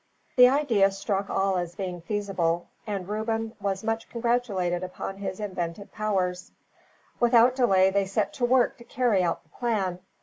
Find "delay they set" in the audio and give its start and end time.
7.55-8.33